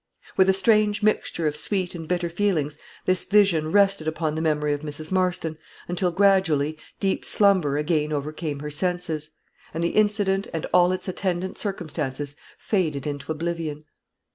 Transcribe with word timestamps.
With 0.35 0.49
a 0.49 0.53
strange 0.53 1.03
mixture 1.03 1.45
of 1.45 1.55
sweet 1.55 1.93
and 1.93 2.07
bitter 2.07 2.27
feelings 2.31 2.79
this 3.05 3.23
vision 3.23 3.71
rested 3.71 4.07
upon 4.07 4.33
the 4.33 4.41
memory 4.41 4.73
of 4.73 4.81
Mrs. 4.81 5.11
Marston, 5.11 5.59
until, 5.87 6.09
gradually, 6.09 6.75
deep 6.99 7.23
slumber 7.23 7.77
again 7.77 8.11
overcame 8.11 8.61
her 8.61 8.71
senses, 8.71 9.29
and 9.75 9.83
the 9.83 9.89
incident 9.89 10.47
and 10.55 10.65
all 10.73 10.91
its 10.91 11.07
attendant 11.07 11.59
circumstances 11.59 12.35
faded 12.57 13.05
into 13.05 13.31
oblivion. 13.31 13.85